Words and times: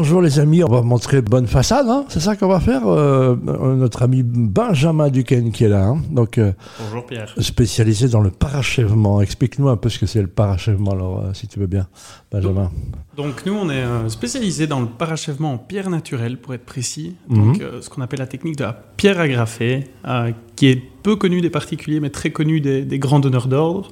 Bonjour 0.00 0.22
les 0.22 0.38
amis, 0.38 0.64
on 0.64 0.68
va 0.68 0.80
montrer 0.80 1.20
bonne 1.20 1.46
façade, 1.46 1.86
hein 1.86 2.06
c'est 2.08 2.20
ça 2.20 2.34
qu'on 2.34 2.48
va 2.48 2.58
faire. 2.58 2.86
Euh, 2.86 3.36
notre 3.76 4.00
ami 4.00 4.22
Benjamin 4.24 5.10
Duquesne 5.10 5.52
qui 5.52 5.64
est 5.64 5.68
là, 5.68 5.88
hein 5.88 6.00
donc 6.10 6.38
euh, 6.38 6.52
Bonjour 6.78 7.04
Pierre. 7.04 7.34
spécialisé 7.38 8.08
dans 8.08 8.22
le 8.22 8.30
parachèvement. 8.30 9.20
Explique-nous 9.20 9.68
un 9.68 9.76
peu 9.76 9.90
ce 9.90 9.98
que 9.98 10.06
c'est 10.06 10.22
le 10.22 10.26
parachèvement, 10.26 10.92
alors 10.92 11.18
euh, 11.18 11.34
si 11.34 11.48
tu 11.48 11.60
veux 11.60 11.66
bien, 11.66 11.86
Benjamin. 12.32 12.70
Donc 13.20 13.44
nous, 13.44 13.52
on 13.52 13.68
est 13.68 13.82
euh, 13.82 14.08
spécialisé 14.08 14.66
dans 14.66 14.80
le 14.80 14.86
parachèvement 14.86 15.52
en 15.52 15.58
pierre 15.58 15.90
naturelle, 15.90 16.38
pour 16.38 16.54
être 16.54 16.64
précis. 16.64 17.16
Mhm. 17.28 17.36
Donc 17.36 17.60
euh, 17.60 17.82
ce 17.82 17.90
qu'on 17.90 18.00
appelle 18.00 18.20
la 18.20 18.26
technique 18.26 18.56
de 18.56 18.64
la 18.64 18.72
pierre 18.72 19.20
agrafée, 19.20 19.88
euh, 20.08 20.30
qui 20.60 20.66
est 20.68 20.82
peu 21.02 21.16
connue 21.16 21.40
des 21.40 21.48
particuliers, 21.48 22.00
mais 22.00 22.10
très 22.10 22.30
connue 22.32 22.60
des, 22.60 22.82
des 22.82 22.98
grands 22.98 23.18
donneurs 23.18 23.48
d'ordre. 23.48 23.90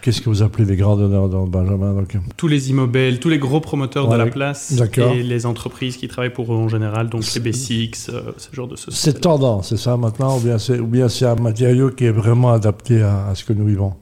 Qu'est-ce 0.00 0.20
que 0.20 0.30
vous 0.30 0.42
appelez 0.44 0.64
les 0.64 0.76
grands 0.76 0.96
donneurs 0.96 1.28
dans 1.28 1.44
Benjamin 1.48 1.92
donc 1.92 2.16
Tous 2.36 2.46
les 2.46 2.70
immeubles, 2.70 3.18
tous 3.18 3.28
les 3.28 3.38
gros 3.38 3.58
promoteurs 3.60 4.06
de 4.08 4.14
la 4.14 4.26
place 4.26 4.72
et 4.96 5.22
les 5.24 5.44
entreprises 5.44 5.96
qui 5.96 6.06
travaillent 6.06 6.32
pour 6.32 6.52
eux 6.54 6.56
en 6.56 6.68
général, 6.68 7.08
donc 7.08 7.22
les 7.34 7.40
B6, 7.40 8.10
euh, 8.10 8.20
ce 8.36 8.54
genre 8.54 8.68
de 8.68 8.76
C'est 8.76 8.92
sociétés. 8.92 9.20
tendance, 9.22 9.70
c'est 9.70 9.76
ça 9.76 9.96
maintenant, 9.96 10.38
ou 10.38 10.40
bien 10.40 10.56
c'est, 10.58 10.78
c'est 11.08 11.26
un 11.26 11.34
matériau 11.34 11.90
qui 11.90 12.04
est 12.04 12.12
vraiment 12.12 12.52
adapté 12.52 13.02
à, 13.02 13.26
à 13.30 13.34
ce 13.34 13.42
que 13.42 13.52
nous 13.52 13.66
vivons 13.66 13.94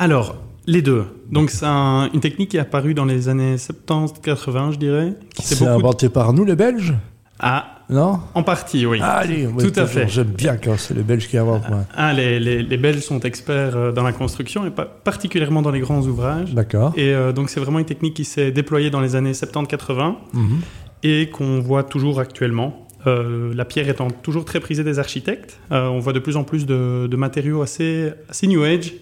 Alors, 0.00 0.34
les 0.66 0.82
deux. 0.82 1.04
Donc 1.30 1.50
c'est 1.50 1.64
un- 1.64 2.10
une 2.12 2.18
technique 2.20 2.50
qui 2.50 2.56
est 2.56 2.60
apparue 2.60 2.94
dans 2.94 3.04
les 3.04 3.28
années 3.28 3.56
70-80, 3.56 4.72
je 4.72 4.78
dirais. 4.78 5.14
C'est 5.40 5.64
inventé 5.64 6.08
par 6.08 6.32
nous 6.32 6.44
les 6.44 6.56
Belges 6.56 6.94
Ah, 7.42 7.76
Non 7.88 8.20
en 8.34 8.42
partie, 8.42 8.84
oui. 8.86 9.00
Allez, 9.02 9.46
oui, 9.46 9.70
Tout 9.72 9.80
à 9.80 9.86
fait. 9.86 10.06
J'aime 10.08 10.28
bien 10.28 10.56
quand 10.56 10.76
c'est 10.78 10.94
les 10.94 11.02
Belges 11.02 11.26
qui 11.26 11.38
inventent. 11.38 11.68
moi. 11.68 11.80
Ah, 11.96 12.12
les, 12.12 12.38
les- 12.38 12.62
les 12.62 12.76
Belges 12.76 13.00
sont 13.00 13.20
experts 13.20 13.76
euh, 13.76 13.92
dans 13.92 14.02
la 14.02 14.12
construction 14.12 14.66
et 14.66 14.70
pas 14.70 14.84
particulièrement 14.84 15.62
dans 15.62 15.70
les 15.70 15.80
grands 15.80 16.02
ouvrages. 16.02 16.52
D'accord. 16.54 16.92
Et 16.96 17.14
euh, 17.14 17.32
donc 17.32 17.48
c'est 17.50 17.60
vraiment 17.60 17.78
une 17.78 17.84
technique 17.86 18.14
qui 18.14 18.24
s'est 18.24 18.50
déployée 18.52 18.90
dans 18.90 19.00
les 19.00 19.16
années 19.16 19.32
70-80 19.32 20.16
Mhm. 20.34 20.60
et 21.02 21.30
qu'on 21.30 21.60
voit 21.60 21.82
toujours 21.82 22.20
actuellement. 22.20 22.86
Euh, 23.06 23.54
la 23.54 23.64
pierre 23.64 23.88
étant 23.88 24.08
toujours 24.10 24.44
très 24.44 24.60
prisée 24.60 24.84
des 24.84 24.98
architectes, 24.98 25.58
Euh, 25.72 25.86
on 25.88 25.98
voit 26.00 26.12
de 26.12 26.18
plus 26.18 26.36
en 26.36 26.44
plus 26.44 26.66
de, 26.66 27.06
de 27.10 27.16
matériaux 27.16 27.62
assez, 27.62 28.10
assez 28.28 28.46
new 28.46 28.62
age. 28.62 28.92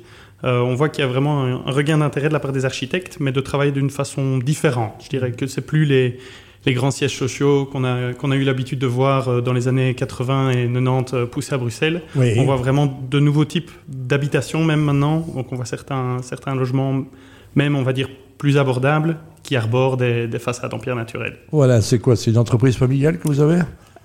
Euh, 0.44 0.60
on 0.60 0.76
voit 0.76 0.88
qu'il 0.88 1.02
y 1.02 1.04
a 1.04 1.10
vraiment 1.10 1.42
un, 1.42 1.54
un 1.66 1.72
regain 1.72 1.98
d'intérêt 1.98 2.28
de 2.28 2.32
la 2.32 2.38
part 2.38 2.52
des 2.52 2.64
architectes, 2.64 3.16
mais 3.18 3.32
de 3.32 3.40
travailler 3.40 3.72
d'une 3.72 3.90
façon 3.90 4.38
différente. 4.38 4.94
Je 5.02 5.08
dirais 5.08 5.32
que 5.32 5.48
c'est 5.48 5.66
plus 5.66 5.84
les, 5.84 6.16
les 6.66 6.74
grands 6.74 6.90
sièges 6.90 7.16
sociaux 7.16 7.66
qu'on 7.70 7.84
a, 7.84 8.12
qu'on 8.14 8.30
a 8.30 8.36
eu 8.36 8.42
l'habitude 8.44 8.78
de 8.78 8.86
voir 8.86 9.28
euh, 9.28 9.40
dans 9.40 9.52
les 9.52 9.68
années 9.68 9.94
80 9.94 10.50
et 10.50 10.66
90 10.72 11.14
euh, 11.14 11.26
poussés 11.26 11.54
à 11.54 11.58
Bruxelles. 11.58 12.02
Oui. 12.16 12.34
On 12.38 12.44
voit 12.44 12.56
vraiment 12.56 12.86
de 13.10 13.20
nouveaux 13.20 13.44
types 13.44 13.70
d'habitations 13.88 14.64
même 14.64 14.80
maintenant. 14.80 15.26
Donc 15.34 15.52
on 15.52 15.56
voit 15.56 15.64
certains, 15.64 16.18
certains 16.22 16.54
logements, 16.54 17.04
même 17.54 17.76
on 17.76 17.82
va 17.82 17.92
dire 17.92 18.08
plus 18.38 18.56
abordables, 18.58 19.16
qui 19.42 19.56
arborent 19.56 19.96
des, 19.96 20.26
des 20.28 20.38
façades 20.38 20.74
en 20.74 20.78
pierre 20.78 20.96
naturelle. 20.96 21.36
Voilà, 21.52 21.80
c'est 21.80 21.98
quoi? 21.98 22.16
C'est 22.16 22.30
une 22.30 22.38
entreprise 22.38 22.76
familiale 22.76 23.18
que 23.18 23.26
vous 23.28 23.40
avez? 23.40 23.60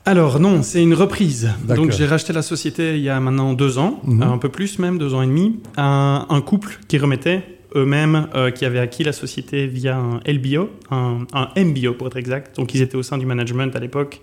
Alors 0.05 0.39
non, 0.39 0.63
c'est 0.63 0.81
une 0.83 0.93
reprise. 0.93 1.49
Donc 1.67 1.91
j'ai 1.91 2.05
racheté 2.05 2.33
la 2.33 2.41
société 2.41 2.97
il 2.97 3.03
y 3.03 3.09
a 3.09 3.19
maintenant 3.19 3.53
deux 3.53 3.77
ans, 3.77 4.01
Mhm. 4.03 4.21
un 4.23 4.37
peu 4.37 4.49
plus 4.49 4.77
même, 4.79 4.97
deux 4.97 5.13
ans 5.13 5.21
et 5.21 5.27
demi, 5.27 5.59
à 5.77 6.25
un 6.29 6.41
couple 6.41 6.77
qui 6.87 6.97
remettait 6.97 7.43
eux-mêmes, 7.75 8.27
euh, 8.35 8.51
qui 8.51 8.65
avaient 8.65 8.79
acquis 8.79 9.03
la 9.03 9.13
société 9.13 9.67
via 9.67 9.97
un 9.97 10.19
LBO, 10.27 10.69
un, 10.91 11.25
un 11.33 11.49
MBO 11.55 11.93
pour 11.93 12.07
être 12.07 12.17
exact. 12.17 12.55
Donc 12.57 12.73
ils 12.73 12.81
étaient 12.81 12.95
au 12.97 13.03
sein 13.03 13.17
du 13.17 13.25
management 13.25 13.75
à 13.75 13.79
l'époque 13.79 14.21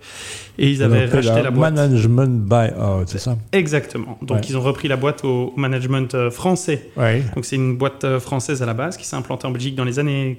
et 0.59 0.69
ils 0.71 0.83
avaient 0.83 1.05
appelle 1.05 1.27
racheté 1.27 1.43
la 1.43 1.51
boîte. 1.51 1.75
Management 1.75 2.47
buy-out, 2.47 3.09
c'est 3.09 3.19
ça? 3.19 3.37
Exactement. 3.53 4.19
Donc 4.23 4.39
Ouais. 4.39 4.43
ils 4.49 4.57
ont 4.57 4.61
repris 4.63 4.89
la 4.89 4.97
boîte 4.97 5.25
au 5.25 5.53
management 5.57 6.15
euh, 6.15 6.31
français. 6.31 6.91
Donc 7.35 7.45
c'est 7.45 7.57
une 7.57 7.77
boîte 7.77 8.05
euh, 8.05 8.21
française 8.21 8.63
à 8.63 8.67
la 8.67 8.75
base 8.75 8.97
qui 8.97 9.07
s'est 9.07 9.17
implantée 9.17 9.47
en 9.47 9.51
Belgique 9.51 9.75
dans 9.75 9.85
les 9.85 9.99
années 9.99 10.39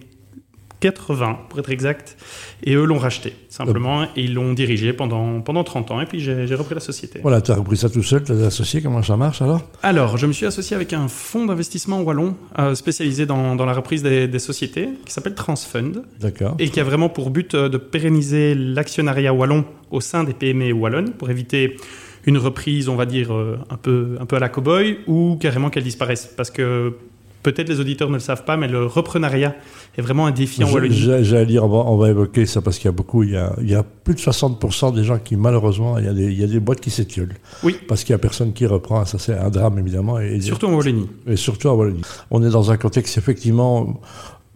80 0.82 1.40
pour 1.50 1.60
être 1.60 1.72
exact 1.72 2.18
et 2.64 2.74
eux 2.74 2.84
l'ont 2.84 2.98
racheté 2.98 3.34
simplement 3.50 4.04
et 4.04 4.24
ils 4.24 4.34
l'ont 4.34 4.54
dirigé 4.54 4.92
pendant, 4.92 5.40
pendant 5.42 5.64
30 5.64 5.92
ans 5.92 6.02
et 6.02 6.06
puis 6.06 6.20
j'ai 6.20 6.56
repris 6.56 6.76
la 6.76 6.82
société. 6.82 7.20
Voilà, 7.22 7.40
tu 7.40 7.52
as 7.52 7.56
repris 7.56 7.78
ça 7.78 7.90
tout 7.90 8.04
seul, 8.04 8.24
tu 8.24 8.34
as 8.34 8.46
associé, 8.46 8.82
comment 8.82 9.02
ça 9.02 9.16
marche 9.16 9.42
alors? 9.42 9.62
Alors 9.84 10.18
je 10.18 10.28
me 10.28 10.34
suis 10.34 10.46
associé 10.46 10.76
avec 10.76 10.92
un 10.92 11.08
fonds 11.08 11.46
d'investissement 11.46 12.02
wallon 12.02 12.36
euh, 12.60 12.76
spécialisé 12.76 13.26
dans, 13.26 13.56
dans 13.56 13.66
la 13.66 13.74
reprise 13.74 14.04
des, 14.04 14.28
des 14.28 14.40
sociétés 14.40 14.90
qui 15.06 15.14
s'appelle 15.14 15.36
Transfund 15.36 16.04
D'accord. 16.20 16.56
et 16.60 16.70
qui 16.70 16.80
a 16.80 16.84
vraiment 16.84 17.10
pour 17.10 17.30
but 17.30 17.56
euh, 17.56 17.70
de 17.70 17.78
pérenniser 17.78 18.56
l'actionnariat 18.56 19.34
wallon 19.34 19.64
au 19.92 20.02
sein 20.02 20.24
des 20.24 20.34
PME 20.34 20.74
wallonnes 20.74 21.12
pour 21.12 21.30
éviter 21.30 21.78
une 22.26 22.38
reprise, 22.38 22.90
on 22.90 22.96
va 22.96 23.06
dire, 23.06 23.34
euh, 23.34 23.58
un 23.70 23.78
peu, 23.78 24.18
un 24.20 24.26
peu 24.26 24.36
à 24.36 24.40
la 24.40 24.50
cow-boy 24.50 25.00
ou 25.08 25.38
carrément 25.40 25.70
qu'elle 25.70 25.84
disparaisse. 25.84 26.32
Parce 26.38 26.52
que 26.52 26.94
peut-être 27.44 27.70
les 27.70 27.80
auditeurs 27.80 28.10
ne 28.10 28.16
le 28.16 28.20
savent 28.20 28.44
pas, 28.46 28.58
mais 28.58 28.68
le 28.68 28.86
reprenariat 28.86 29.56
est 29.98 30.02
vraiment 30.02 30.26
un 30.26 30.32
défi 30.32 30.64
en 30.64 30.72
Wallonie. 30.72 30.96
J'allais 30.96 31.46
dire, 31.46 31.64
on 31.66 31.98
va, 31.98 32.10
évoquer 32.10 32.46
ça 32.46 32.62
parce 32.62 32.78
qu'il 32.78 32.86
y 32.86 32.90
a 32.90 32.92
beaucoup, 32.94 33.24
il 33.24 33.32
y 33.32 33.38
a, 33.38 33.54
il 33.62 33.70
y 33.70 33.76
a 33.76 33.84
plus 33.84 34.16
de 34.16 34.20
60% 34.20 34.94
des 34.96 35.04
gens 35.04 35.20
qui, 35.20 35.36
malheureusement, 35.36 35.98
il 35.98 36.06
y 36.06 36.08
a 36.08 36.14
des, 36.14 36.26
il 36.26 36.40
y 36.40 36.44
a 36.44 36.48
des 36.48 36.60
boîtes 36.60 36.82
qui 36.82 36.90
s'étiolent. 36.90 37.36
Oui. 37.64 37.78
Parce 37.88 38.04
qu'il 38.04 38.14
y 38.14 38.16
a 38.16 38.20
personne 38.20 38.54
qui 38.54 38.66
reprend, 38.66 39.06
ça 39.06 39.20
c'est 39.20 39.38
un 39.38 39.50
drame 39.50 39.80
évidemment. 39.80 40.20
Et, 40.20 40.40
Surtout 40.42 40.68
en 40.68 40.74
Wallonie. 40.74 41.10
et 41.28 41.36
surtout 41.36 41.70
en 41.70 41.74
Wallonie. 41.76 42.02
On 42.30 42.44
est 42.44 42.50
dans 42.50 42.72
un 42.72 42.78
contexte, 42.78 43.18
effectivement, 43.18 44.00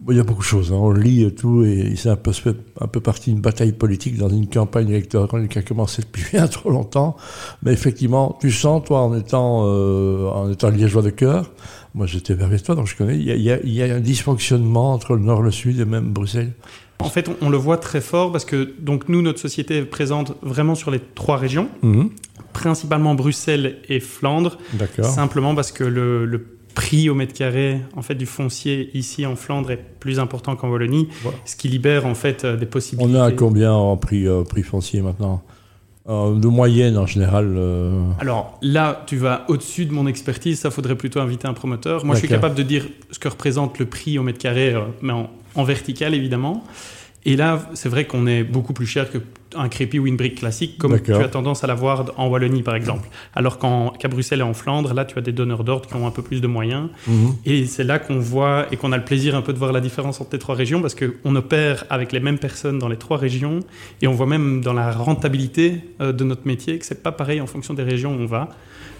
il 0.08 0.16
y 0.16 0.20
a 0.20 0.24
beaucoup 0.24 0.42
de 0.42 0.46
choses. 0.46 0.72
hein. 0.72 0.76
On 0.78 0.92
lit 0.92 1.24
et 1.24 1.34
tout, 1.34 1.64
et 1.64 1.94
c'est 1.96 2.10
un 2.10 2.16
peu, 2.16 2.32
un 2.80 2.86
peu 2.86 3.00
partie 3.00 3.30
d'une 3.30 3.40
bataille 3.40 3.72
politique 3.72 4.16
dans 4.18 4.28
une 4.28 4.46
campagne 4.46 4.88
électorale 4.90 5.48
qui 5.48 5.58
a 5.58 5.62
commencé 5.62 6.02
depuis 6.02 6.24
bien 6.32 6.46
trop 6.46 6.70
longtemps. 6.70 7.16
Mais 7.62 7.72
effectivement, 7.72 8.36
tu 8.40 8.50
sens, 8.50 8.84
toi, 8.84 9.00
en 9.00 9.16
étant, 9.16 9.64
euh, 9.66 10.28
en 10.28 10.50
étant 10.50 10.70
liégeois 10.70 11.02
de 11.02 11.10
cœur, 11.10 11.50
moi 11.96 12.06
j'étais 12.06 12.34
vers 12.34 12.62
toi, 12.62 12.74
donc 12.76 12.86
je 12.86 12.94
connais, 12.94 13.16
il 13.16 13.24
y, 13.24 13.32
a, 13.32 13.34
il 13.34 13.42
y 13.42 13.50
a- 13.50 13.58
il 13.64 13.72
y 13.72 13.82
a 13.82 13.92
un 13.92 14.00
dysfonctionnement 14.00 14.92
entre 14.92 15.14
le 15.16 15.22
nord, 15.22 15.42
le 15.42 15.50
sud 15.50 15.80
et 15.80 15.84
même 15.84 16.12
Bruxelles. 16.12 16.52
En 17.00 17.08
fait, 17.10 17.28
on, 17.28 17.36
on 17.42 17.50
le 17.50 17.56
voit 17.56 17.76
très 17.78 18.00
fort 18.00 18.30
parce 18.32 18.44
que 18.44 18.72
donc 18.78 19.08
nous, 19.08 19.20
notre 19.22 19.40
société 19.40 19.78
est 19.78 19.82
présente 19.84 20.36
vraiment 20.42 20.74
sur 20.74 20.90
les 20.90 21.00
trois 21.14 21.36
régions, 21.36 21.68
Mhm. 21.82 22.10
principalement 22.52 23.14
Bruxelles 23.14 23.78
et 23.88 24.00
Flandre, 24.00 24.58
D'accord. 24.74 25.06
simplement 25.06 25.54
parce 25.54 25.72
que 25.72 25.84
le, 25.84 26.24
le 26.24 26.46
prix 26.74 27.08
au 27.08 27.14
mètre 27.14 27.32
carré 27.32 27.80
en 27.96 28.02
fait 28.02 28.14
du 28.14 28.26
foncier 28.26 28.90
ici 28.94 29.24
en 29.24 29.34
Flandre 29.34 29.70
est 29.70 29.82
plus 30.00 30.18
important 30.18 30.56
qu'en 30.56 30.68
Wallonie, 30.70 31.08
Voilà. 31.22 31.38
ce 31.46 31.56
qui 31.56 31.68
libère 31.68 32.04
en 32.06 32.14
fait 32.14 32.44
euh, 32.44 32.56
des 32.56 32.66
possibilités. 32.66 33.10
On 33.18 33.22
à 33.22 33.32
combien 33.32 33.72
en 33.72 33.96
prix, 33.96 34.26
euh, 34.28 34.42
prix 34.44 34.62
foncier 34.62 35.00
maintenant? 35.00 35.42
Euh, 36.08 36.34
De 36.36 36.46
moyenne 36.46 36.96
en 36.96 37.06
général. 37.06 37.54
euh, 37.56 38.00
Alors 38.20 38.58
là, 38.62 39.02
tu 39.06 39.16
vas 39.16 39.44
au-dessus 39.48 39.86
de 39.86 39.92
mon 39.92 40.06
expertise, 40.06 40.60
ça 40.60 40.70
faudrait 40.70 40.94
plutôt 40.94 41.20
inviter 41.20 41.48
un 41.48 41.52
promoteur. 41.54 42.04
Moi, 42.04 42.14
je 42.14 42.20
suis 42.20 42.28
capable 42.28 42.54
de 42.54 42.62
dire 42.62 42.86
ce 43.10 43.18
que 43.18 43.28
représente 43.28 43.78
le 43.80 43.86
prix 43.86 44.18
au 44.18 44.22
mètre 44.22 44.38
carré, 44.38 44.72
euh, 44.74 44.82
mais 45.02 45.12
en, 45.12 45.28
en 45.56 45.64
vertical 45.64 46.14
évidemment. 46.14 46.62
Et 47.24 47.34
là, 47.34 47.68
c'est 47.74 47.88
vrai 47.88 48.04
qu'on 48.06 48.26
est 48.28 48.44
beaucoup 48.44 48.72
plus 48.72 48.86
cher 48.86 49.10
qu'un 49.50 49.68
crépi 49.68 49.98
ou 49.98 50.06
une 50.06 50.16
brique 50.16 50.36
classique, 50.36 50.76
comme 50.78 51.00
tu 51.00 51.12
as 51.12 51.28
tendance 51.28 51.62
à 51.64 51.66
l'avoir 51.66 52.06
en 52.16 52.28
Wallonie 52.28 52.62
par 52.62 52.74
exemple. 52.74 53.08
Alors 53.34 53.58
qu'en- 53.58 53.90
qu'à 53.90 54.08
Bruxelles 54.08 54.40
et 54.40 54.42
en 54.42 54.54
Flandre, 54.54 54.92
là, 54.94 55.04
tu 55.04 55.18
as 55.18 55.22
des 55.22 55.32
donneurs 55.32 55.62
d'ordre 55.64 55.86
qui 55.88 55.94
ont 55.94 56.06
un 56.06 56.10
peu 56.10 56.22
plus 56.22 56.40
de 56.40 56.46
moyens. 56.46 56.88
mhm. 57.06 57.34
Et 57.44 57.66
c'est 57.66 57.84
là 57.84 57.98
qu'on 57.98 58.18
voit 58.18 58.66
et 58.72 58.76
qu'on 58.76 58.92
a 58.92 58.96
le 58.96 59.04
plaisir 59.04 59.34
un 59.36 59.42
peu 59.42 59.52
de 59.52 59.58
voir 59.58 59.72
la 59.72 59.80
différence 59.80 60.20
entre 60.20 60.30
les 60.32 60.38
trois 60.38 60.54
régions 60.54 60.80
parce 60.80 60.94
qu'on 60.94 61.36
opère 61.36 61.84
avec 61.90 62.12
les 62.12 62.20
mêmes 62.20 62.38
personnes 62.38 62.78
dans 62.78 62.88
les 62.88 62.96
trois 62.96 63.16
régions 63.16 63.60
et 64.02 64.06
on 64.08 64.12
voit 64.12 64.26
même 64.26 64.60
dans 64.62 64.72
la 64.72 64.90
rentabilité 64.92 65.80
euh, 66.00 66.12
de 66.12 66.24
notre 66.24 66.46
métier 66.46 66.78
que 66.78 66.84
c'est 66.86 67.02
pas 67.02 67.12
pareil 67.12 67.40
en 67.40 67.46
fonction 67.46 67.74
des 67.74 67.82
régions 67.82 68.14
où 68.16 68.20
on 68.20 68.26
va, 68.26 68.48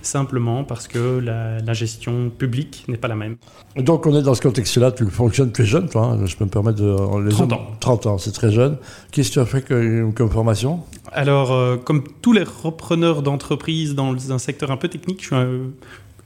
simplement 0.03 0.63
parce 0.65 0.87
que 0.89 1.19
la, 1.19 1.59
la 1.59 1.73
gestion 1.73 2.31
publique 2.31 2.85
n'est 2.89 2.97
pas 2.97 3.09
la 3.09 3.17
même. 3.17 3.37
Donc 3.77 4.07
on 4.07 4.17
est 4.17 4.23
dans 4.23 4.35
ce 4.35 4.41
contexte-là, 4.41 4.93
tu 4.93 5.05
fonctionnes 5.07 5.53
très 5.53 5.65
jeune, 5.65 5.89
toi, 5.89 6.05
hein, 6.21 6.27
je 6.27 6.37
peux 6.37 6.45
me 6.45 6.51
permettre 6.51 6.79
de... 6.81 7.25
les 7.25 7.31
30 7.31 7.53
hommes- 7.53 7.59
ans. 7.59 7.67
30 7.81 8.07
ans, 8.07 8.19
c'est 8.19 8.33
très 8.33 8.51
jeune. 8.53 8.77
Qu'est-ce 9.11 9.29
que 9.31 9.35
tu 9.35 9.41
as 9.41 9.47
fait 9.47 9.63
que- 9.63 10.11
comme 10.15 10.31
formation 10.37 10.81
Alors, 11.13 11.53
euh, 11.53 11.77
comme 11.77 12.05
tous 12.23 12.33
les 12.33 12.45
repreneurs 12.45 13.23
d'entreprises 13.23 13.95
dans 13.95 14.15
un 14.33 14.39
secteur 14.39 14.71
un 14.71 14.77
peu 14.77 14.89
technique, 14.89 15.21
je 15.23 15.27
suis 15.27 15.35
un- 15.37 15.71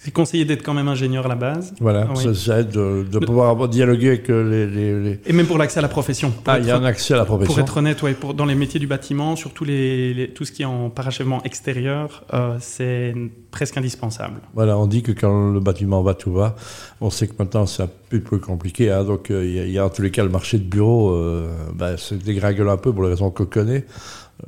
c'est 0.02 0.12
conseillé 0.12 0.46
d'être 0.46 0.62
quand 0.62 0.72
même 0.72 0.88
ingénieur 0.88 1.26
à 1.26 1.28
la 1.28 1.34
base. 1.34 1.74
Voilà, 1.78 2.06
Ah 2.08 2.12
oui. 2.16 2.22
ça, 2.24 2.34
ça 2.34 2.60
aide 2.60 2.70
de, 2.70 3.04
de 3.10 3.18
pouvoir 3.18 3.68
dialoguer 3.68 4.08
avec 4.08 4.30
euh, 4.30 4.42
les... 4.50 4.66
les- 4.66 4.98
les- 5.04 5.20
Et 5.26 5.32
même 5.34 5.46
pour 5.46 5.58
l'accès 5.58 5.78
à 5.78 5.82
la 5.82 5.88
profession. 5.88 6.30
Pour 6.30 6.42
Ah, 6.54 6.58
il 6.58 6.64
y 6.64 6.70
a 6.70 6.76
un 6.78 6.84
accès 6.84 7.12
à 7.12 7.18
la 7.18 7.26
Pour 7.26 7.36
profession. 7.36 7.62
être 7.62 7.76
honnête, 7.76 8.02
ouais, 8.02 8.14
pour, 8.14 8.32
dans 8.32 8.46
les 8.46 8.54
métiers 8.54 8.80
du 8.80 8.86
bâtiment, 8.86 9.36
surtout 9.36 9.64
les, 9.64 10.14
les- 10.14 10.30
tout 10.30 10.46
ce 10.46 10.52
qui 10.52 10.62
est 10.62 10.64
en 10.64 10.88
parachèvement 10.88 11.42
extérieur, 11.44 12.24
euh, 12.32 12.56
c'est 12.60 13.14
presque 13.50 13.76
indispensable. 13.76 14.40
Voilà, 14.54 14.78
on 14.78 14.86
dit 14.86 15.02
que 15.02 15.12
quand 15.12 15.50
le 15.52 15.60
bâtiment 15.60 16.00
va, 16.02 16.14
tout 16.14 16.32
va. 16.32 16.56
On 17.02 17.10
sait 17.10 17.26
que 17.28 17.34
maintenant 17.38 17.66
c'est 17.66 17.82
un 17.82 17.90
peu 18.10 18.20
plus 18.20 18.40
compliqué. 18.40 18.90
hein, 18.90 19.04
donc 19.04 19.30
euh, 19.30 19.46
il 19.46 19.54
y, 19.54 19.58
a- 19.60 19.64
il 19.66 19.72
y 19.72 19.78
a 19.78 19.86
en 19.86 19.90
tous 19.90 20.02
les 20.02 20.10
cas 20.10 20.22
le 20.24 20.28
marché 20.30 20.58
de 20.58 20.64
bureau, 20.64 21.12
euh, 21.12 21.48
ben, 21.74 21.96
se 21.96 22.14
dégringole 22.14 22.68
un 22.68 22.76
peu 22.76 22.92
pour 22.92 23.04
les 23.04 23.10
raisons 23.10 23.30
qu'on 23.30 23.46
connaît. 23.46 23.86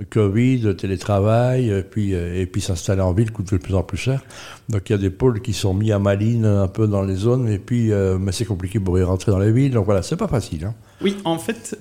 Euh, 0.01 0.05
Covid, 0.11 0.75
télétravail, 0.77 1.69
et 1.71 1.83
puis, 1.83 2.15
euh, 2.15 2.41
et 2.41 2.47
puis 2.47 2.61
s'installer 2.61 3.03
en 3.03 3.13
ville 3.13 3.31
coûte 3.31 3.53
de 3.53 3.59
plus 3.59 3.75
en 3.75 3.83
plus 3.83 3.99
cher. 3.99 4.23
Donc 4.69 4.89
il 4.89 4.93
y 4.93 4.95
a 4.95 4.99
des 4.99 5.11
pôles 5.11 5.41
qui 5.43 5.53
sont 5.53 5.75
mis 5.75 5.93
à 5.93 5.99
maline 5.99 6.45
un 6.47 6.69
peu 6.69 6.87
dans 6.87 7.03
les 7.03 7.15
zones, 7.15 7.49
et 7.49 7.59
puis 7.59 7.93
euh, 7.93 8.19
mais 8.19 8.33
c'est 8.33 8.45
compliqué 8.47 8.81
pour 8.81 8.99
y 8.99 9.03
rentrer 9.03 9.33
dans 9.33 9.39
les 9.39 9.53
villes. 9.53 9.73
Donc 9.73 9.85
voilà, 9.85 10.03
c'est 10.03 10.17
pas 10.17 10.29
facile. 10.29 10.65
hein. 10.67 10.75
Oui, 11.03 11.17
en 11.25 11.37
fait, 11.39 11.77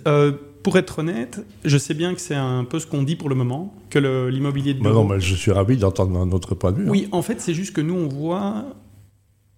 pour 0.64 0.78
être 0.78 1.00
honnête, 1.00 1.44
je 1.66 1.78
sais 1.78 1.94
bien 1.94 2.14
que 2.14 2.22
c'est 2.22 2.36
un 2.36 2.64
peu 2.66 2.80
ce 2.80 2.86
qu'on 2.88 3.02
dit 3.04 3.16
pour 3.16 3.30
le 3.30 3.36
moment, 3.36 3.74
que 3.90 4.00
l'immobilier 4.28 4.74
de 4.74 4.80
Mais 4.80 4.90
bureau... 4.90 5.04
non, 5.04 5.08
mais 5.08 5.20
je 5.20 5.34
suis 5.36 5.52
ravi 5.52 5.78
d'entendre 5.78 6.20
un 6.20 6.32
autre 6.32 6.54
point 6.56 6.72
de 6.72 6.78
vue. 6.78 6.88
hein. 6.88 6.92
Oui, 6.92 7.08
en 7.12 7.22
fait, 7.22 7.40
c'est 7.42 7.54
juste 7.54 7.74
que 7.76 7.82
nous, 7.82 7.96
on 7.96 8.08
voit 8.08 8.66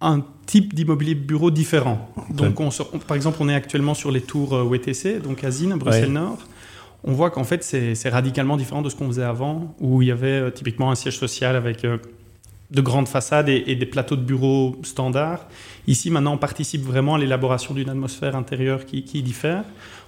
un 0.04 0.22
type 0.46 0.74
d'immobilier 0.74 1.14
bureau 1.14 1.50
différent. 1.50 2.10
Donc, 2.30 2.60
on 2.60 2.70
sort- 2.70 2.90
on- 2.92 2.98
par 2.98 3.16
exemple, 3.16 3.38
on 3.40 3.48
est 3.48 3.54
actuellement 3.54 3.94
sur 3.94 4.10
les 4.10 4.20
tours 4.20 4.54
euh, 4.54 4.62
WTC, 4.64 5.20
donc 5.20 5.42
à 5.44 5.50
Zine, 5.50 5.74
Bruxelles-Nord. 5.76 6.38
on 7.06 7.12
voit 7.12 7.30
qu'en 7.30 7.44
fait, 7.44 7.62
c'est 7.62 8.08
radicalement 8.08 8.56
différent 8.56 8.80
de 8.82 8.88
ce 8.88 8.96
qu'on 8.96 9.06
faisait 9.08 9.22
avant, 9.24 9.74
où 9.80 10.00
il 10.02 10.08
y 10.08 10.10
avait 10.10 10.26
euh, 10.40 10.50
typiquement 10.50 10.90
un 10.90 10.94
siège 10.94 11.18
social 11.18 11.54
avec 11.56 11.84
euh, 11.84 11.98
de 12.70 12.80
grandes 12.80 13.08
façades 13.08 13.48
et, 13.48 13.74
des 13.74 13.86
plateaux 13.86 14.16
de 14.16 14.22
bureaux 14.22 14.76
standards. 14.82 15.46
Ici, 15.86 16.10
maintenant, 16.10 16.34
on 16.34 16.38
participe 16.38 16.82
vraiment 16.82 17.14
à 17.14 17.18
l'élaboration 17.18 17.74
d'une 17.74 17.90
atmosphère 17.90 18.36
intérieure 18.36 18.86
qui, 18.86 19.02
diffère. 19.22 19.64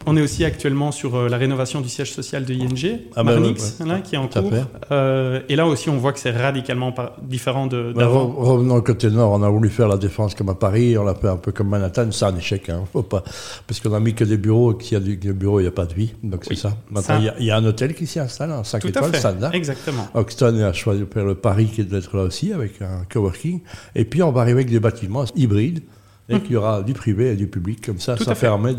On 0.06 0.16
est 0.16 0.22
aussi 0.22 0.44
actuellement 0.44 0.92
sur 0.92 1.16
euh, 1.16 1.28
la 1.28 1.36
rénovation 1.36 1.80
du 1.80 1.88
siège 1.88 2.12
social 2.12 2.44
de 2.44 2.54
ING, 2.54 3.00
ah 3.14 3.24
ben 3.24 3.40
Marnix, 3.40 3.78
qui 4.04 4.14
est 4.14 4.18
en 4.18 4.28
cours. 4.28 4.52
Euh, 4.92 5.40
et 5.48 5.56
là 5.56 5.66
aussi, 5.66 5.90
on 5.90 5.96
voit 5.96 6.12
que 6.12 6.18
c'est 6.18 6.30
radicalement 6.30 6.94
différent 7.22 7.66
de, 7.66 7.92
d'avant. 7.92 8.26
revenons 8.28 8.76
au 8.76 8.82
côté 8.82 9.10
nord, 9.10 9.32
on 9.32 9.42
a 9.42 9.48
voulu 9.48 9.68
faire 9.68 9.88
la 9.88 9.96
défense 9.96 10.34
comme 10.34 10.50
à 10.50 10.54
Paris, 10.54 10.96
on 10.96 11.04
l'a 11.04 11.14
fait 11.14 11.28
un 11.28 11.36
peu 11.36 11.50
comme 11.50 11.68
Manhattan, 11.68 12.12
c'est 12.12 12.24
un 12.24 12.36
échec, 12.36 12.68
hein, 12.68 12.84
faut 12.92 13.02
pas, 13.02 13.24
parce 13.66 13.80
qu'on 13.80 13.94
a 13.94 14.00
mis 14.00 14.14
que 14.14 14.24
des 14.24 14.36
bureaux, 14.36 14.74
et 14.74 14.76
qu'il 14.76 14.98
y 14.98 15.00
a 15.00 15.16
des 15.16 15.32
bureaux, 15.32 15.60
il 15.60 15.64
n'y 15.64 15.68
a 15.68 15.72
pas 15.72 15.86
de 15.86 15.94
vie, 15.94 16.12
donc 16.22 16.44
c'est 16.44 16.56
ça. 16.56 16.76
Maintenant, 16.90 17.18
il 17.38 17.44
y, 17.44 17.50
a 17.50 17.56
un 17.56 17.64
hôtel 17.64 17.94
qui 17.94 18.06
s'y 18.06 18.20
installe, 18.20 18.52
un 18.52 18.64
5 18.64 18.84
étoiles, 18.84 19.14
standard. 19.16 19.54
Exactement. 19.54 20.06
Oxton 20.14 20.60
a 20.60 20.72
choisi 20.72 21.00
de 21.00 21.08
faire 21.12 21.24
le 21.24 21.34
Paris 21.34 21.66
qui 21.66 21.84
doit 21.84 21.98
être 21.98 22.16
là 22.16 22.22
aussi, 22.22 22.45
avec 22.52 22.82
un 22.82 23.04
coworking, 23.10 23.60
et 23.94 24.04
puis 24.04 24.22
on 24.22 24.32
va 24.32 24.42
arriver 24.42 24.60
avec 24.60 24.70
des 24.70 24.80
bâtiments 24.80 25.24
hybrides, 25.34 25.82
et 26.28 26.40
qu'il 26.40 26.52
y 26.52 26.56
aura 26.56 26.82
du 26.82 26.92
privé 26.92 27.32
et 27.32 27.36
du 27.36 27.46
public. 27.46 27.84
Comme 27.84 28.00
ça, 28.00 28.16
ça 28.16 28.34
permet 28.34 28.74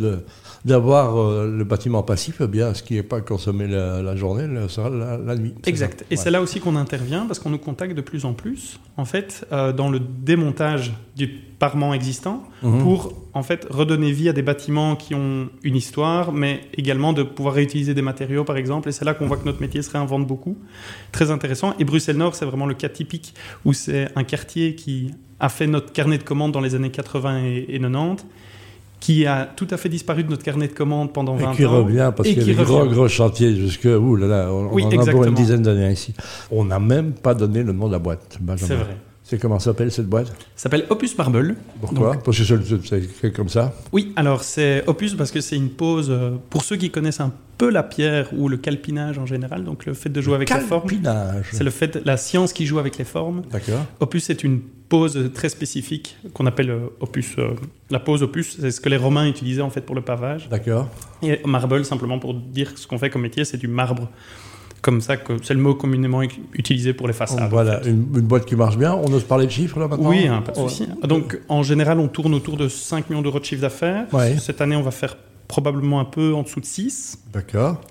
d'avoir 0.65 1.17
euh, 1.17 1.49
le 1.49 1.63
bâtiment 1.63 2.03
passif, 2.03 2.41
eh 2.41 2.47
bien, 2.47 2.73
ce 2.73 2.83
qui 2.83 2.95
n'est 2.95 3.03
pas 3.03 3.21
consommé 3.21 3.67
la, 3.67 4.15
journée, 4.15 4.47
le 4.47 4.67
sera 4.67 4.89
la, 4.89 5.35
nuit. 5.35 5.53
Exact. 5.65 6.05
Et 6.11 6.17
c'est 6.17 6.31
là 6.31 6.41
aussi 6.41 6.59
qu'on 6.59 6.75
intervient 6.75 7.25
parce 7.25 7.39
qu'on 7.39 7.49
nous 7.49 7.57
contacte 7.57 7.95
de 7.95 8.01
plus 8.01 8.25
en 8.25 8.33
plus, 8.33 8.79
en 8.97 9.05
fait, 9.05 9.47
euh, 9.51 9.71
dans 9.71 9.89
le 9.89 9.99
démontage 9.99 10.93
du 11.15 11.27
parement 11.27 11.93
existant 11.93 12.43
mhm. 12.63 12.83
pour, 12.83 13.13
en 13.33 13.43
fait, 13.43 13.65
redonner 13.69 14.11
vie 14.11 14.29
à 14.29 14.33
des 14.33 14.41
bâtiments 14.41 14.95
qui 14.95 15.15
ont 15.15 15.49
une 15.63 15.75
histoire, 15.75 16.33
mais 16.33 16.61
également 16.73 17.13
de 17.13 17.23
pouvoir 17.23 17.55
réutiliser 17.55 17.93
des 17.93 18.01
matériaux, 18.01 18.43
par 18.43 18.57
exemple. 18.57 18.89
Et 18.89 18.91
c'est 18.91 19.05
là 19.05 19.13
qu'on 19.13 19.25
voit 19.25 19.37
que 19.37 19.45
notre 19.45 19.61
métier 19.61 19.81
se 19.81 19.91
réinvente 19.91 20.27
beaucoup. 20.27 20.57
Très 21.13 21.31
intéressant. 21.31 21.73
Et 21.79 21.85
Bruxelles 21.85 22.17
Nord, 22.17 22.35
c'est 22.35 22.45
vraiment 22.45 22.65
le 22.65 22.75
cas 22.75 22.89
typique 22.89 23.33
où 23.63 23.71
c'est 23.71 24.09
un 24.15 24.23
quartier 24.23 24.75
qui 24.75 25.11
a 25.39 25.49
fait 25.49 25.67
notre 25.67 25.91
carnet 25.91 26.17
de 26.17 26.23
commandes 26.23 26.51
dans 26.51 26.61
les 26.61 26.75
années 26.75 26.91
80 26.91 27.43
et, 27.67 27.79
90 27.79 28.25
qui 28.99 29.27
a 29.27 29.45
tout 29.45 29.67
à 29.69 29.77
fait 29.77 29.89
disparu 29.89 30.23
de 30.23 30.29
notre 30.31 30.43
carnet 30.43 30.67
de 30.67 30.73
commandes 30.73 31.13
pendant 31.13 31.35
20 31.35 31.45
ans. 31.45 31.53
Et 31.53 31.55
qui 31.55 31.65
revient, 31.65 32.11
parce 32.15 32.27
qu'il 32.27 32.39
y 32.39 32.51
a 32.51 32.55
des 32.55 32.63
gros, 32.63 32.85
gros 32.87 33.07
chantiers 33.07 33.55
jusque, 33.55 33.85
ouh 33.85 34.15
là 34.15 34.25
là, 34.25 34.49
on, 34.51 34.73
en 34.73 34.89
a 34.89 35.11
pour 35.11 35.23
une 35.23 35.35
dizaine 35.35 35.61
d'années 35.61 35.91
ici. 35.91 36.15
On 36.49 36.65
n'a 36.65 36.79
même 36.79 37.11
pas 37.11 37.35
donné 37.35 37.61
le 37.61 37.73
nom 37.73 37.87
de 37.87 37.91
la 37.91 37.99
boîte, 37.99 38.39
C'est 38.57 38.73
vrai. 38.73 38.97
C'est 39.29 39.37
comment 39.37 39.59
s'appelle 39.59 39.91
cette 39.91 40.07
boîte? 40.07 40.27
Ça 40.27 40.33
s'appelle 40.55 40.85
Opus 40.89 41.17
Marble. 41.17 41.57
Pourquoi? 41.81 42.15
Parce 42.23 42.37
que 42.37 42.43
c'est 43.19 43.33
comme 43.33 43.49
ça? 43.49 43.75
Oui, 43.91 44.13
alors 44.15 44.41
c'est 44.41 44.87
Opus 44.87 45.15
parce 45.15 45.31
que 45.31 45.41
c'est 45.41 45.57
une 45.57 45.69
pose, 45.69 46.09
euh, 46.09 46.37
pour 46.49 46.63
ceux 46.63 46.77
qui 46.77 46.91
connaissent 46.91 47.19
un 47.19 47.33
peu 47.57 47.69
la 47.69 47.83
pierre 47.83 48.29
ou 48.31 48.47
le 48.47 48.55
calpinage 48.55 49.17
en 49.17 49.25
général, 49.25 49.65
donc 49.65 49.85
le 49.85 49.93
fait 49.93 50.07
de 50.07 50.21
jouer 50.21 50.35
avec 50.35 50.49
les 50.49 50.61
formes. 50.61 50.89
C'est 51.51 51.65
le 51.65 51.71
fait, 51.71 51.99
la 52.05 52.15
science 52.15 52.53
qui 52.53 52.65
joue 52.65 52.79
avec 52.79 52.97
les 52.97 53.03
formes. 53.03 53.41
D'accord. 53.51 53.85
Opus 53.99 54.29
est 54.29 54.45
une 54.45 54.61
pose 54.61 55.31
très 55.33 55.49
spécifique 55.49 56.15
qu'on 56.33 56.45
appelle 56.45 56.69
euh, 56.69 56.87
Opus. 57.01 57.35
Euh, 57.37 57.49
la 57.89 57.99
pose 57.99 58.23
Opus, 58.23 58.55
c'est 58.61 58.71
ce 58.71 58.79
que 58.79 58.87
les 58.87 58.95
Romains 58.95 59.27
utilisaient 59.27 59.61
en 59.61 59.69
fait 59.69 59.81
pour 59.81 59.95
le 59.95 60.03
pavage. 60.03 60.47
D'accord. 60.47 60.87
Et 61.21 61.41
Marble, 61.45 61.83
simplement 61.83 62.17
pour 62.17 62.33
dire 62.33 62.71
ce 62.77 62.87
qu'on 62.87 62.97
fait 62.97 63.09
comme 63.09 63.23
métier, 63.23 63.43
c'est 63.43 63.57
du 63.57 63.67
marbre 63.67 64.09
comme 64.81 65.01
ça 65.01 65.17
que 65.17 65.33
c'est 65.43 65.53
le 65.53 65.59
mot 65.59 65.75
communément 65.75 66.21
utilisé 66.53 66.93
pour 66.93 67.07
les 67.07 67.13
façades. 67.13 67.49
Voilà, 67.49 67.81
une, 67.85 68.01
boîte 68.03 68.45
qui 68.45 68.55
marche 68.55 68.77
bien. 68.77 68.93
On 68.93 69.11
ose 69.11 69.23
parler 69.23 69.45
de 69.45 69.51
chiffres 69.51 69.79
là 69.79 69.87
maintenant 69.87 70.09
Oui, 70.09 70.27
hein, 70.27 70.41
pas 70.41 70.51
de 70.51 70.57
souci. 70.57 70.87
Donc 71.03 71.39
en 71.49 71.63
général, 71.63 71.99
on 71.99 72.07
tourne 72.07 72.33
autour 72.33 72.57
de 72.57 72.67
5 72.67 73.09
millions 73.09 73.21
d'euros 73.21 73.39
de 73.39 73.45
chiffre 73.45 73.61
d'affaires. 73.61 74.05
Cette 74.39 74.61
année, 74.61 74.75
on 74.75 74.81
va 74.81 74.91
faire 74.91 75.17
probablement 75.47 75.99
un 75.99 76.05
peu 76.05 76.33
en 76.33 76.43
dessous 76.43 76.59
de 76.59 76.65
6. 76.65 77.19
D'accord 77.33 77.81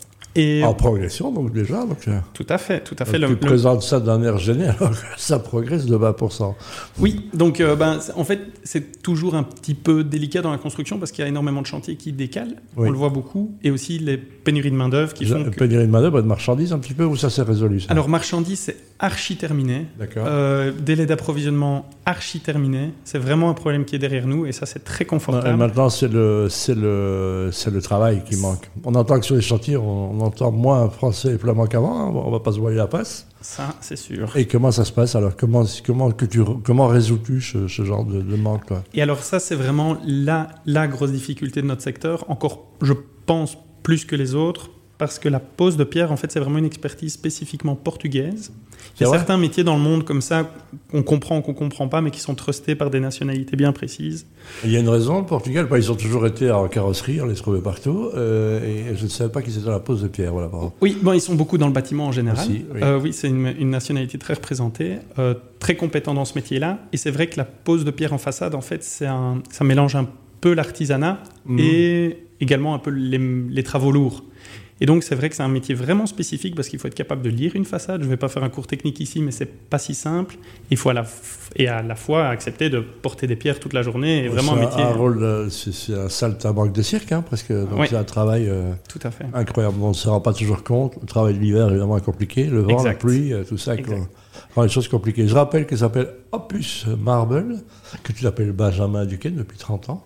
en 0.65 0.75
progression, 0.75 1.33
donc 1.33 1.53
déjà. 1.53 1.85
Donc, 1.87 2.09
euh, 2.09 2.19
tout 2.33 2.47
à 2.49 2.59
fait, 2.59 2.81
tout 2.81 2.97
à 2.99 3.05
fait. 3.05 3.19
Tu 3.19 3.27
le, 3.27 3.37
présentes 3.37 3.83
ça 3.83 4.00
d'un 4.00 4.23
air 4.23 4.38
général, 4.38 4.93
ça 5.17 5.38
progresse 5.38 5.87
de 5.87 5.97
20%. 5.97 6.55
Oui, 6.99 7.29
donc 7.35 7.61
euh, 7.61 7.77
ben, 7.77 7.99
en 8.17 8.25
fait, 8.25 8.41
c'est 8.65 9.03
toujours 9.03 9.35
un 9.35 9.43
petit 9.43 9.75
peu 9.75 10.05
délicat 10.05 10.43
dans 10.43 10.50
la 10.50 10.59
construction 10.59 10.99
parce 10.99 11.12
qu'il 11.12 11.23
y 11.23 11.27
a 11.27 11.29
énormément 11.29 11.62
de 11.62 11.67
chantiers 11.67 11.97
qui 11.97 12.12
décalent, 12.12 12.56
on 12.77 12.91
le 12.91 12.97
voit 12.97 13.11
beaucoup, 13.11 13.56
et 13.62 13.71
aussi 13.71 13.99
les 13.99 14.17
pénuries 14.17 14.71
de 14.71 14.77
main-d'œuvre 14.77 15.15
qui 15.15 15.27
font. 15.27 15.44
Pénurie 15.50 15.87
de 15.87 15.93
main-d'œuvre 15.93 16.19
et 16.19 16.23
de 16.23 16.29
marchandises 16.29 16.73
un 16.73 16.79
petit 16.79 16.94
peu, 16.94 17.05
ou 17.05 17.17
ça 17.17 17.31
s'est 17.31 17.43
résolu 17.43 17.81
ça? 17.81 17.87
Alors, 17.91 18.09
marchandises, 18.09 18.61
c'est 18.61 18.77
archi 18.99 19.37
terminé. 19.37 19.87
D'accord. 19.99 20.27
Euh, 20.29 20.73
délai 20.73 21.06
d'approvisionnement 21.06 21.89
archi 22.06 22.38
terminé. 22.41 22.93
C'est 23.05 23.19
vraiment 23.19 23.50
un 23.50 23.55
problème 23.55 23.85
qui 23.85 23.97
est 23.97 23.99
derrière 23.99 24.26
nous, 24.26 24.47
et 24.47 24.53
ça, 24.53 24.64
c'est 24.64 24.85
très 24.85 25.05
confortable. 25.05 25.56
maintenant, 25.56 25.91
c'est 25.91 26.08
le, 26.08 26.49
le, 26.69 27.50
le 27.50 27.82
travail 27.82 28.23
qui 28.25 28.37
manque. 28.37 28.70
On 28.85 28.94
entend 28.94 29.19
que 29.19 29.26
sur 29.26 29.35
les 29.35 29.43
chantiers, 29.43 29.76
on 29.76 30.20
entend 30.20 30.53
moins 30.53 30.88
français 30.88 31.35
et 31.35 31.38
flamand 31.38 31.67
qu'avant, 31.67 31.99
hein. 31.99 32.12
on 32.14 32.31
va 32.31 32.41
pas 32.41 32.53
se 32.53 32.61
voiler 32.61 32.76
la 32.76 32.87
passe. 32.87 33.26
Ça, 33.41 33.75
c'est 33.81 33.97
sûr. 33.97 34.37
Et 34.37 34.47
comment 34.47 34.70
ça 34.70 34.85
se 34.85 34.93
passe 34.93 35.14
alors? 35.14 35.37
Comment, 35.37 35.64
comment, 35.85 36.11
que 36.12 36.25
tu, 36.25 36.43
comment 36.64 36.87
résous-tu 36.87 37.41
ce, 37.41 37.67
genre 37.67 38.05
de, 38.05 38.37
manque 38.37 38.70
Et 38.94 39.03
alors 39.03 39.23
ça, 39.23 39.41
c'est 39.41 39.56
vraiment 39.56 39.99
la, 40.05 40.49
la 40.64 40.87
grosse 40.87 41.12
difficulté 41.12 41.61
de 41.61 41.67
notre 41.67 41.82
secteur, 41.82 42.25
encore, 42.29 42.69
je 42.82 42.93
pense, 43.26 43.58
plus 43.82 44.05
que 44.05 44.17
les 44.17 44.35
autres, 44.35 44.70
parce 44.98 45.19
que 45.19 45.28
la 45.28 45.40
pose 45.40 45.76
de 45.76 45.84
pierre, 45.84 46.10
en 46.10 46.16
fait, 46.16 46.32
c'est 46.32 46.40
vraiment 46.40 46.58
une 46.58 46.64
expertise 46.64 47.12
spécifiquement 47.12 47.75
portugaise. 47.75 48.52
Il 48.98 49.02
y 49.02 49.06
a 49.06 49.10
certains 49.10 49.37
métiers 49.37 49.64
dans 49.64 49.76
le 49.76 49.82
monde 49.82 50.04
comme 50.04 50.22
ça 50.22 50.50
qu'on 50.90 51.02
comprend 51.02 51.38
ou 51.38 51.43
qu'on 51.43 51.52
comprend 51.52 51.88
pas, 51.88 52.00
mais 52.00 52.10
qui 52.10 52.20
sont 52.20 52.34
trustés 52.34 52.75
par 52.75 52.88
des 52.88 53.00
nationalités 53.00 53.56
bien 53.56 53.72
précises. 53.72 54.26
Il 54.64 54.70
y 54.70 54.76
a 54.76 54.81
une 54.81 54.88
raison, 54.88 55.19
le 55.19 55.26
Portugal, 55.26 55.69
ils 55.76 55.93
ont 55.93 55.96
toujours 55.96 56.26
été 56.26 56.50
en 56.50 56.66
carrosserie, 56.69 57.20
on 57.20 57.26
les 57.26 57.34
trouvait 57.34 57.60
partout, 57.60 58.08
euh, 58.14 58.93
et 58.93 58.96
je 58.96 59.04
ne 59.04 59.08
savais 59.08 59.31
pas 59.31 59.43
qu'ils 59.43 59.56
étaient 59.56 59.66
dans 59.66 59.72
la 59.72 59.81
pose 59.81 60.02
de 60.02 60.08
pierre. 60.08 60.32
Voilà, 60.32 60.48
oui, 60.81 60.96
bon, 61.02 61.12
ils 61.12 61.20
sont 61.20 61.34
beaucoup 61.34 61.58
dans 61.58 61.66
le 61.66 61.75
bâtiment 61.75 62.06
en 62.06 62.12
général. 62.12 62.46
oui, 62.48 62.64
euh, 62.82 63.12
c'est 63.12 63.28
une, 63.28 63.70
nationalité 63.70 64.16
très 64.19 64.34
représentée, 64.34 64.96
euh, 65.19 65.34
très 65.58 65.76
compétent 65.76 66.14
dans 66.14 66.25
ce 66.25 66.34
métier-là, 66.34 66.78
et 66.93 66.96
c'est 66.96 67.10
vrai 67.10 67.26
que 67.26 67.37
la 67.37 67.44
pose 67.44 67.84
de 67.84 67.90
pierre 67.90 68.14
en 68.14 68.19
façade, 68.19 68.54
en 68.54 68.62
fait, 68.62 68.82
c'est 68.82 69.06
un, 69.06 69.43
ça 69.50 69.64
mélange 69.64 69.94
un 69.94 70.08
peu 70.40 70.54
l'artisanat 70.54 71.22
mhm. 71.44 71.58
et 71.58 72.19
également 72.40 72.75
un 72.75 72.78
peu 72.78 72.90
les 72.90 73.62
travaux 73.62 73.90
lourds. 73.90 74.22
Et 74.81 74.87
donc, 74.87 75.05
c'est 75.05 75.14
vrai 75.14 75.31
que 75.31 75.37
c'est 75.37 75.43
un 75.43 75.49
métier 75.49 75.75
vraiment 75.75 76.05
spécifique 76.05 76.55
parce 76.55 76.69
qu'il 76.69 76.78
faut 76.78 76.88
être 76.88 76.94
capable 76.94 77.23
de 77.23 77.31
lire 77.31 77.56
une 77.56 77.64
façade. 77.64 78.02
Je 78.02 78.06
ne 78.06 78.11
vais 78.11 78.19
pas 78.19 78.28
faire 78.28 78.44
un 78.44 78.50
cours 78.50 78.67
technique 78.67 79.00
ici, 79.00 79.23
mais 79.23 79.31
c'est 79.31 79.46
pas 79.46 79.78
si 79.78 79.94
simple. 79.94 80.37
Il 80.70 80.76
faut 80.76 80.90
à 80.90 80.93
la, 80.93 81.06
et 81.56 81.67
à 81.69 81.82
la 81.82 81.94
fois 81.94 82.28
accepter 82.28 82.69
de 82.69 82.81
porter 82.81 83.26
des 83.26 83.37
pierres 83.37 83.58
toute 83.58 83.73
la 83.73 83.82
journée. 83.82 84.25
Et 84.25 84.28
vraiment 84.28 84.52
un 84.52 84.61
métier. 84.61 84.82
Un 84.82 84.93
rôle, 84.93 85.49
c'est 85.50 85.94
un 85.94 86.11
saltimbanque 86.11 86.73
de 86.73 86.82
cirque, 86.82 87.11
hein, 87.12 87.23
presque. 87.23 87.52
Donc, 87.52 87.87
c'est 87.88 87.96
un 87.96 88.05
travail 88.05 88.49
euh, 88.49 88.73
tout 88.88 89.00
à 89.02 89.11
fait. 89.11 89.25
incroyable. 89.32 89.76
On 89.81 89.88
ne 89.88 89.94
se 89.94 90.08
rend 90.08 90.20
pas 90.20 90.34
toujours 90.34 90.62
compte. 90.62 90.96
Le 91.00 91.06
travail 91.06 91.34
de 91.34 91.38
l'hiver, 91.38 91.70
évidemment, 91.70 91.96
est 91.96 92.05
compliqué. 92.05 92.44
Le 92.44 92.60
vent, 92.60 92.82
la 92.82 92.94
pluie, 92.94 93.32
euh, 93.32 93.44
tout 93.44 93.58
ça, 93.58 93.74
rend 94.55 94.62
les 94.62 94.69
choses 94.69 94.89
compliquées. 94.89 95.27
Je 95.27 95.34
rappelle 95.34 95.67
qu'il 95.67 95.79
s'appelle 95.79 96.08
Opus 96.32 96.86
Marble, 96.98 97.62
que 98.03 98.12
tu 98.12 98.24
l'appelles 98.24 98.53
Benjamin 98.53 99.06
Duquesne 99.06 99.36
depuis 99.36 99.56
30 99.58 99.89
ans. 99.89 100.06